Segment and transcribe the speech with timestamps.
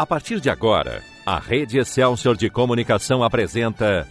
[0.00, 4.08] A partir de agora, a Rede Excelsior de Comunicação apresenta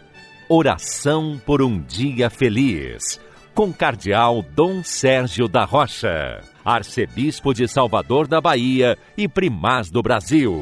[0.47, 3.19] Oração por um Dia Feliz,
[3.55, 10.53] com Cardeal Dom Sérgio da Rocha, Arcebispo de Salvador da Bahia e Primaz do Brasil.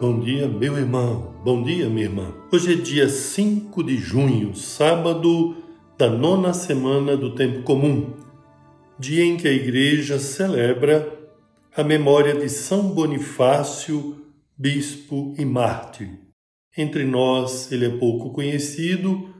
[0.00, 1.36] Bom dia, meu irmão.
[1.44, 2.34] Bom dia, minha irmã.
[2.52, 5.54] Hoje é dia 5 de junho, sábado
[5.96, 8.28] da nona semana do Tempo Comum
[9.00, 11.10] dia em que a Igreja celebra
[11.74, 14.26] a memória de São Bonifácio,
[14.58, 16.10] bispo e mártir.
[16.76, 19.34] Entre nós, ele é pouco conhecido,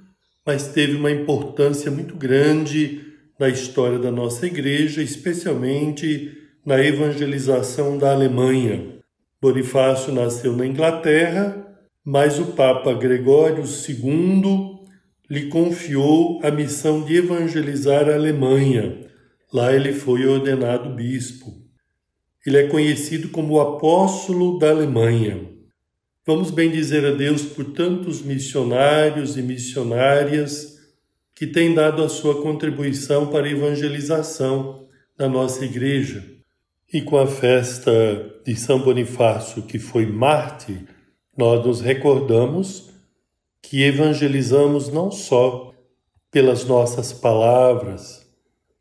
[0.47, 3.05] mas teve uma importância muito grande
[3.39, 6.33] na história da nossa Igreja, especialmente
[6.65, 8.99] na evangelização da Alemanha.
[9.43, 11.67] Bonifácio nasceu na Inglaterra,
[12.03, 14.81] mas o Papa Gregório II
[15.29, 19.10] lhe confiou a missão de evangelizar a Alemanha
[19.53, 21.61] Lá ele foi ordenado bispo.
[22.47, 25.49] Ele é conhecido como o apóstolo da Alemanha.
[26.25, 30.79] Vamos bem dizer a Deus por tantos missionários e missionárias
[31.35, 36.25] que têm dado a sua contribuição para a evangelização da nossa igreja.
[36.93, 37.93] E com a festa
[38.45, 40.85] de São Bonifácio, que foi mártir,
[41.37, 42.91] nós nos recordamos
[43.63, 45.73] que evangelizamos não só
[46.31, 48.20] pelas nossas palavras,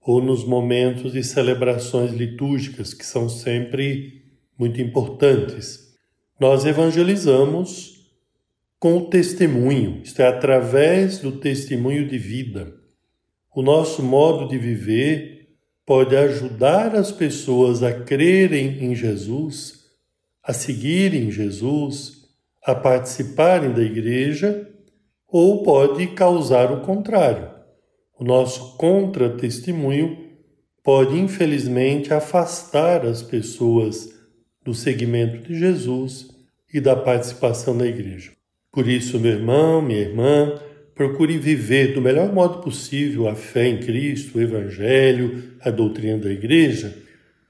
[0.01, 4.23] ou nos momentos de celebrações litúrgicas, que são sempre
[4.57, 5.93] muito importantes.
[6.39, 8.07] Nós evangelizamos
[8.79, 12.73] com o testemunho, isto é, através do testemunho de vida.
[13.53, 15.49] O nosso modo de viver
[15.85, 19.85] pode ajudar as pessoas a crerem em Jesus,
[20.41, 22.29] a seguirem Jesus,
[22.63, 24.69] a participarem da igreja,
[25.27, 27.58] ou pode causar o contrário
[28.19, 30.17] o nosso contra-testemunho
[30.83, 34.13] pode, infelizmente, afastar as pessoas
[34.63, 36.27] do seguimento de Jesus
[36.73, 38.31] e da participação na igreja.
[38.71, 40.59] Por isso, meu irmão, minha irmã,
[40.93, 46.31] procure viver do melhor modo possível a fé em Cristo, o Evangelho, a doutrina da
[46.31, 46.93] igreja,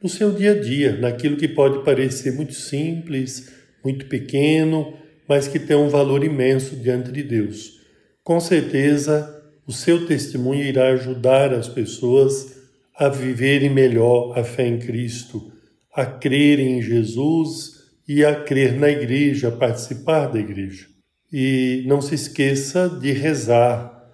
[0.02, 3.52] no seu dia a dia, naquilo que pode parecer muito simples,
[3.84, 4.94] muito pequeno,
[5.28, 7.80] mas que tem um valor imenso diante de Deus.
[8.24, 9.39] Com certeza,
[9.70, 12.58] o seu testemunho irá ajudar as pessoas
[12.98, 15.52] a viverem melhor a fé em Cristo,
[15.94, 17.74] a crerem em Jesus
[18.08, 20.88] e a crer na igreja, a participar da igreja.
[21.32, 24.10] E não se esqueça de rezar,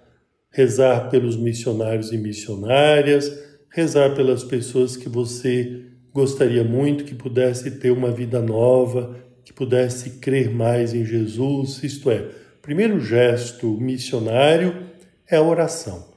[0.52, 3.32] rezar pelos missionários e missionárias,
[3.72, 10.18] rezar pelas pessoas que você gostaria muito que pudesse ter uma vida nova, que pudesse
[10.18, 12.28] crer mais em Jesus, isto é,
[12.60, 14.85] primeiro gesto missionário
[15.30, 16.14] é a oração.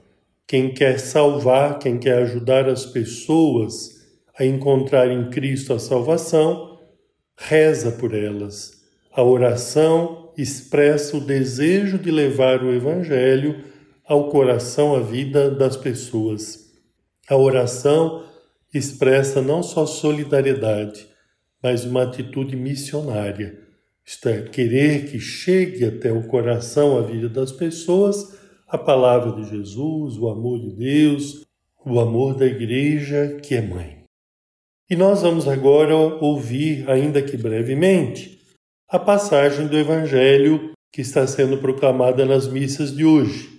[0.48, 4.00] Quem quer salvar, quem quer ajudar as pessoas
[4.38, 6.80] a encontrar em Cristo a salvação,
[7.38, 8.80] reza por elas.
[9.12, 13.64] A oração expressa o desejo de levar o Evangelho
[14.06, 16.72] ao coração, à vida das pessoas.
[17.30, 18.26] A oração
[18.74, 21.08] expressa não só solidariedade,
[21.62, 23.60] mas uma atitude missionária,
[24.06, 28.39] isto é, querer que chegue até o coração, a vida das pessoas,
[28.70, 31.44] a palavra de Jesus, o amor de Deus,
[31.84, 34.04] o amor da Igreja, que é mãe.
[34.88, 38.40] E nós vamos agora ouvir, ainda que brevemente,
[38.88, 43.50] a passagem do Evangelho que está sendo proclamada nas missas de hoje.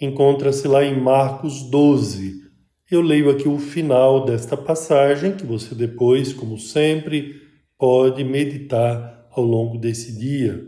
[0.00, 2.42] Encontra-se lá em Marcos 12.
[2.90, 7.40] Eu leio aqui o final desta passagem, que você depois, como sempre,
[7.78, 10.64] pode meditar ao longo desse dia.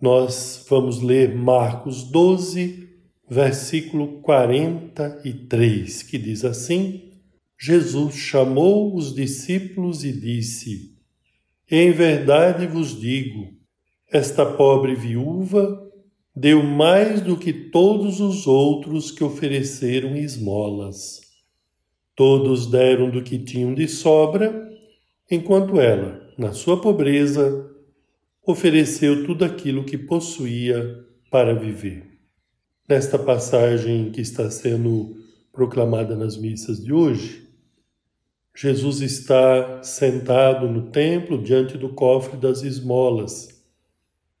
[0.00, 2.88] Nós vamos ler Marcos 12,
[3.28, 7.12] versículo 43, que diz assim:
[7.58, 10.94] Jesus chamou os discípulos e disse:
[11.70, 13.52] Em verdade vos digo,
[14.10, 15.84] esta pobre viúva
[16.34, 21.20] deu mais do que todos os outros que ofereceram esmolas.
[22.14, 24.68] Todos deram do que tinham de sobra,
[25.30, 27.68] enquanto ela, na sua pobreza,
[28.46, 32.07] ofereceu tudo aquilo que possuía para viver.
[32.88, 35.14] Nesta passagem que está sendo
[35.52, 37.46] proclamada nas missas de hoje,
[38.56, 43.62] Jesus está sentado no templo diante do cofre das esmolas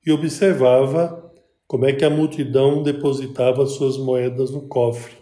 [0.04, 1.30] e observava
[1.66, 5.18] como é que a multidão depositava suas moedas no cofre.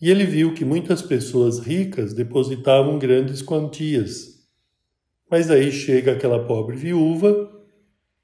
[0.00, 4.46] E ele viu que muitas pessoas ricas depositavam grandes quantias.
[5.28, 7.50] Mas aí chega aquela pobre viúva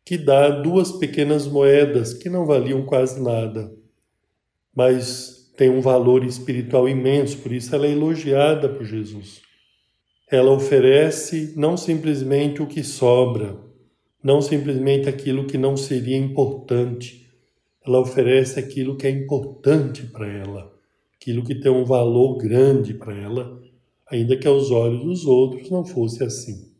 [0.04, 3.79] que dá duas pequenas moedas que não valiam quase nada
[4.74, 9.42] mas tem um valor espiritual imenso, por isso ela é elogiada por Jesus.
[10.30, 13.58] Ela oferece não simplesmente o que sobra,
[14.22, 17.28] não simplesmente aquilo que não seria importante.
[17.84, 20.72] Ela oferece aquilo que é importante para ela,
[21.14, 23.60] aquilo que tem um valor grande para ela,
[24.10, 26.70] ainda que aos olhos dos outros não fosse assim.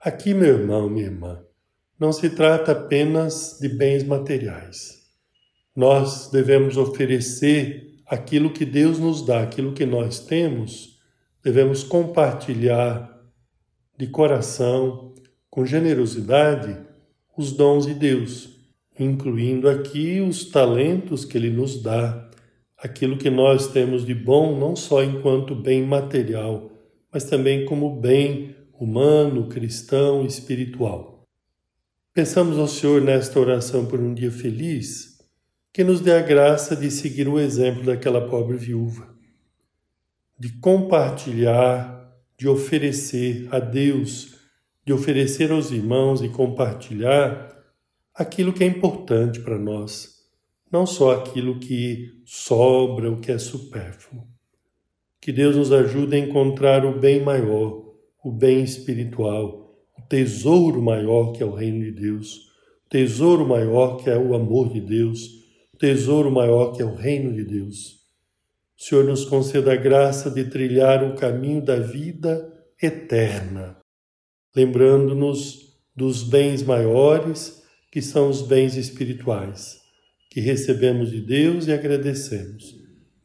[0.00, 1.42] Aqui, meu irmão, minha irmã,
[1.98, 4.97] não se trata apenas de bens materiais.
[5.74, 10.98] Nós devemos oferecer aquilo que Deus nos dá, aquilo que nós temos,
[11.42, 13.18] devemos compartilhar
[13.96, 15.14] de coração,
[15.50, 16.76] com generosidade,
[17.36, 18.50] os dons de Deus,
[18.98, 22.28] incluindo aqui os talentos que Ele nos dá,
[22.76, 26.70] aquilo que nós temos de bom, não só enquanto bem material,
[27.12, 31.24] mas também como bem humano, cristão, espiritual.
[32.14, 35.17] Pensamos ao Senhor nesta oração por um dia feliz,
[35.72, 39.18] que nos dê a graça de seguir o exemplo daquela pobre viúva
[40.38, 44.36] de compartilhar, de oferecer a Deus,
[44.86, 47.48] de oferecer aos irmãos e compartilhar
[48.14, 50.16] aquilo que é importante para nós,
[50.70, 54.26] não só aquilo que sobra, o que é supérfluo.
[55.20, 57.84] Que Deus nos ajude a encontrar o bem maior,
[58.22, 62.36] o bem espiritual, o tesouro maior que é o reino de Deus,
[62.86, 65.47] o tesouro maior que é o amor de Deus,
[65.78, 67.98] tesouro maior que é o reino de Deus.
[68.78, 73.76] O Senhor nos conceda a graça de trilhar o caminho da vida eterna,
[74.54, 79.78] lembrando-nos dos bens maiores, que são os bens espirituais,
[80.30, 82.76] que recebemos de Deus e agradecemos,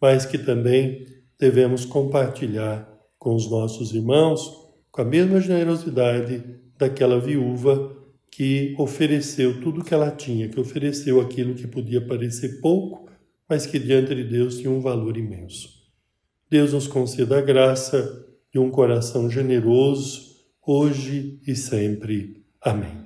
[0.01, 1.05] mas que também
[1.39, 2.89] devemos compartilhar
[3.19, 6.43] com os nossos irmãos com a mesma generosidade
[6.77, 8.02] daquela viúva
[8.35, 13.07] que ofereceu tudo o que ela tinha, que ofereceu aquilo que podia parecer pouco,
[13.47, 15.69] mas que diante de Deus tinha um valor imenso.
[16.49, 20.33] Deus nos conceda a graça de um coração generoso,
[20.65, 22.43] hoje e sempre.
[22.59, 23.03] Amém.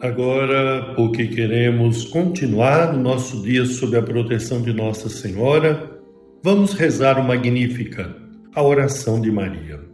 [0.00, 6.00] Agora, porque queremos continuar o nosso dia sob a proteção de Nossa Senhora,
[6.44, 8.14] vamos rezar o Magnífica,
[8.54, 9.93] a oração de Maria.